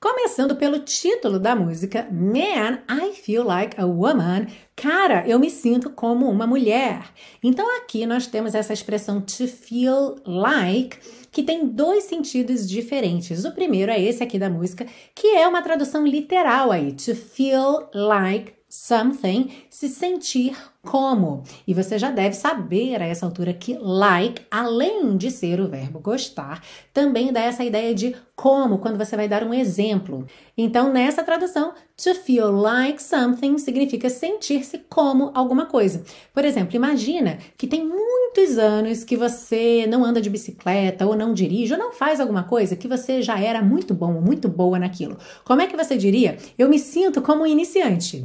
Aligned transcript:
Começando 0.00 0.54
pelo 0.54 0.78
título 0.78 1.40
da 1.40 1.56
música, 1.56 2.06
Man, 2.08 2.78
I 2.88 3.14
Feel 3.14 3.42
Like 3.42 3.80
a 3.80 3.84
Woman. 3.84 4.46
Cara, 4.76 5.26
eu 5.26 5.40
me 5.40 5.50
sinto 5.50 5.90
como 5.90 6.30
uma 6.30 6.46
mulher. 6.46 7.02
Então 7.42 7.66
aqui 7.78 8.06
nós 8.06 8.28
temos 8.28 8.54
essa 8.54 8.72
expressão 8.72 9.20
to 9.20 9.48
feel 9.48 10.14
like 10.24 11.00
que 11.32 11.42
tem 11.42 11.66
dois 11.66 12.04
sentidos 12.04 12.68
diferentes. 12.68 13.44
O 13.44 13.50
primeiro 13.50 13.90
é 13.90 14.00
esse 14.00 14.22
aqui 14.22 14.38
da 14.38 14.48
música, 14.48 14.86
que 15.16 15.34
é 15.34 15.48
uma 15.48 15.62
tradução 15.62 16.06
literal 16.06 16.70
aí, 16.70 16.92
to 16.92 17.16
feel 17.16 17.90
like 17.92 18.52
something, 18.68 19.50
se 19.70 19.88
sentir 19.88 20.56
como. 20.82 21.42
E 21.66 21.72
você 21.72 21.98
já 21.98 22.10
deve 22.10 22.34
saber 22.34 23.00
a 23.00 23.06
essa 23.06 23.24
altura 23.24 23.52
que 23.52 23.78
like, 23.80 24.42
além 24.50 25.16
de 25.16 25.30
ser 25.30 25.60
o 25.60 25.68
verbo 25.68 25.98
gostar, 26.00 26.62
também 26.92 27.32
dá 27.32 27.40
essa 27.40 27.64
ideia 27.64 27.94
de 27.94 28.14
como, 28.36 28.78
quando 28.78 28.98
você 28.98 29.16
vai 29.16 29.28
dar 29.28 29.42
um 29.42 29.52
exemplo. 29.52 30.26
Então, 30.56 30.92
nessa 30.92 31.22
tradução, 31.24 31.72
to 31.96 32.14
feel 32.14 32.50
like 32.52 33.02
something 33.02 33.58
significa 33.58 34.08
sentir-se 34.08 34.78
como 34.88 35.30
alguma 35.34 35.66
coisa. 35.66 36.04
Por 36.32 36.44
exemplo, 36.44 36.76
imagina 36.76 37.38
que 37.56 37.66
tem 37.66 37.84
muitos 37.84 38.58
anos 38.58 39.02
que 39.02 39.16
você 39.16 39.86
não 39.88 40.04
anda 40.04 40.20
de 40.20 40.30
bicicleta, 40.30 41.06
ou 41.06 41.16
não 41.16 41.34
dirige, 41.34 41.72
ou 41.72 41.78
não 41.78 41.92
faz 41.92 42.20
alguma 42.20 42.44
coisa 42.44 42.76
que 42.76 42.86
você 42.86 43.22
já 43.22 43.38
era 43.40 43.62
muito 43.62 43.94
bom 43.94 44.20
muito 44.20 44.48
boa 44.48 44.78
naquilo. 44.78 45.18
Como 45.44 45.60
é 45.60 45.66
que 45.66 45.76
você 45.76 45.96
diria? 45.96 46.36
Eu 46.56 46.68
me 46.68 46.78
sinto 46.78 47.20
como 47.20 47.42
um 47.42 47.46
iniciante. 47.46 48.22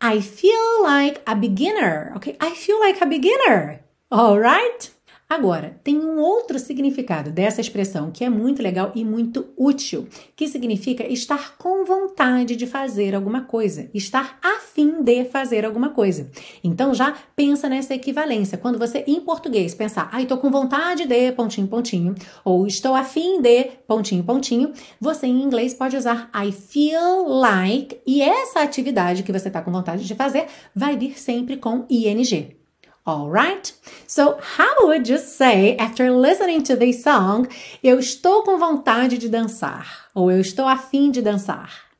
I 0.00 0.20
feel 0.20 0.82
like 0.82 1.22
a 1.26 1.34
beginner. 1.34 2.12
Okay, 2.16 2.36
I 2.40 2.54
feel 2.54 2.78
like 2.80 3.00
a 3.00 3.06
beginner. 3.06 3.80
All 4.10 4.38
right? 4.38 4.90
Agora, 5.28 5.78
tem 5.84 5.98
um 5.98 6.18
outro 6.18 6.58
significado 6.58 7.30
dessa 7.30 7.60
expressão 7.60 8.10
que 8.10 8.24
é 8.24 8.30
muito 8.30 8.62
legal 8.62 8.92
e 8.94 9.04
muito 9.04 9.48
útil, 9.58 10.08
que 10.34 10.48
significa 10.48 11.06
estar 11.06 11.58
com 11.58 11.84
vontade 11.84 12.56
de 12.56 12.66
fazer 12.66 13.14
alguma 13.14 13.42
coisa, 13.42 13.90
estar 13.92 14.38
a 14.42 14.58
fim 14.60 15.02
de 15.02 15.26
fazer 15.26 15.66
alguma 15.66 15.90
coisa. 15.90 16.30
Então 16.64 16.94
já 16.94 17.14
pensa 17.36 17.68
nessa 17.68 17.94
equivalência. 17.94 18.56
Quando 18.56 18.78
você 18.78 19.04
em 19.06 19.20
português 19.20 19.74
pensar, 19.74 20.08
ai, 20.10 20.22
ah, 20.22 20.26
tô 20.26 20.38
com 20.38 20.50
vontade 20.50 21.04
de 21.04 21.32
pontinho 21.32 21.68
pontinho, 21.68 22.14
ou 22.42 22.66
estou 22.66 22.94
a 22.94 23.04
fim 23.04 23.42
de 23.42 23.64
pontinho 23.86 24.24
pontinho, 24.24 24.72
você 24.98 25.26
em 25.26 25.42
inglês 25.42 25.74
pode 25.74 25.94
usar 25.94 26.30
I 26.34 26.50
feel 26.52 27.28
like 27.28 28.00
e 28.06 28.22
essa 28.22 28.60
atividade 28.60 29.22
que 29.22 29.32
você 29.32 29.48
está 29.48 29.60
com 29.60 29.70
vontade 29.70 30.06
de 30.06 30.14
fazer 30.14 30.46
vai 30.74 30.96
vir 30.96 31.18
sempre 31.18 31.58
com 31.58 31.84
ing. 31.90 32.56
All 33.04 33.30
right? 33.30 33.74
So, 34.10 34.40
how 34.40 34.86
would 34.86 35.06
you 35.06 35.18
say 35.18 35.76
after 35.76 36.10
listening 36.10 36.62
to 36.62 36.76
this 36.76 37.02
song, 37.02 37.46
eu 37.82 37.98
estou 37.98 38.42
com 38.42 38.56
vontade 38.56 39.18
de 39.18 39.28
dançar 39.28 40.08
ou 40.14 40.30
eu 40.30 40.40
estou 40.40 40.66
afim 40.66 41.10
de 41.10 41.20
dançar? 41.20 41.90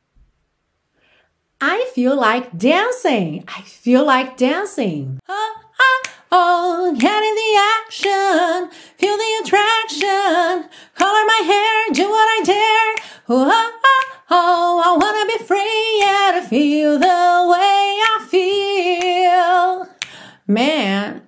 I 1.61 1.91
feel 1.95 2.17
like 2.17 2.49
dancing. 2.57 3.45
I 3.47 3.61
feel 3.61 4.07
like 4.07 4.39
dancing. 4.39 5.19
Oh, 5.29 5.55
oh, 5.79 6.03
oh, 6.33 6.95
get 6.97 7.23
in 7.23 7.35
the 7.35 7.59
action, 7.77 8.71
feel 8.97 9.19
the 9.19 9.43
attraction, 9.43 10.65
color 10.95 11.27
my 11.27 11.43
hair, 11.45 11.93
do 11.93 12.09
what 12.09 12.27
I 12.27 12.43
dare. 12.43 12.95
Oh, 13.29 13.51
oh, 13.51 14.05
oh, 14.31 14.81
I 14.83 14.97
wanna 14.97 15.27
be 15.27 15.45
free 15.45 16.03
and 16.07 16.49
feel 16.49 16.99
the 16.99 17.49
way 17.51 18.01
I 18.03 18.27
feel. 18.31 19.89
Man, 20.47 21.28